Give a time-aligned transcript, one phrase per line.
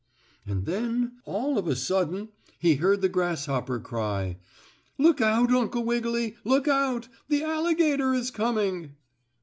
[0.47, 4.37] And then, all of a sudden he heard the grasshopper cry:
[4.97, 6.37] "Look out, Uncle Wiggily!
[6.43, 7.07] Look out!
[7.29, 8.95] The alligator is coming!"